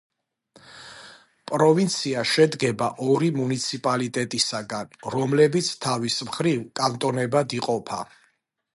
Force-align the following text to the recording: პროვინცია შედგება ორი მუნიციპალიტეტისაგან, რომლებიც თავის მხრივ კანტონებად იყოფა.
პროვინცია 1.51 2.23
შედგება 2.29 2.87
ორი 3.09 3.29
მუნიციპალიტეტისაგან, 3.37 4.99
რომლებიც 5.17 5.73
თავის 5.87 6.21
მხრივ 6.31 6.69
კანტონებად 6.81 7.59
იყოფა. 7.63 8.05